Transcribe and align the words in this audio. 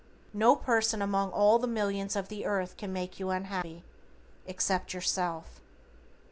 No 0.33 0.55
person 0.55 0.99
among 0.99 1.29
all 1.29 1.59
the 1.59 1.67
millions 1.67 2.15
of 2.15 2.27
the 2.27 2.43
earth 2.43 2.75
can 2.75 2.91
make 2.91 3.19
you 3.19 3.29
unhappy, 3.29 3.83
except 4.47 4.95
yourself. 4.95 5.61